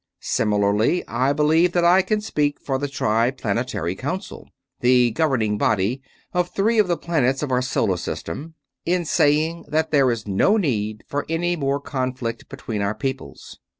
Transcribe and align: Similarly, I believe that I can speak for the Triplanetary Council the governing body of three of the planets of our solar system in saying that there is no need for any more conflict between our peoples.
Similarly, 0.21 1.07
I 1.07 1.31
believe 1.31 1.73
that 1.73 1.85
I 1.85 2.01
can 2.01 2.21
speak 2.21 2.59
for 2.59 2.79
the 2.79 2.87
Triplanetary 2.87 3.93
Council 3.93 4.49
the 4.79 5.11
governing 5.11 5.59
body 5.59 6.01
of 6.33 6.49
three 6.49 6.79
of 6.79 6.87
the 6.87 6.97
planets 6.97 7.43
of 7.43 7.51
our 7.51 7.61
solar 7.61 7.97
system 7.97 8.55
in 8.83 9.05
saying 9.05 9.65
that 9.67 9.91
there 9.91 10.09
is 10.09 10.25
no 10.25 10.57
need 10.57 11.03
for 11.07 11.23
any 11.29 11.55
more 11.55 11.79
conflict 11.79 12.49
between 12.49 12.81
our 12.81 12.95
peoples. 12.95 13.59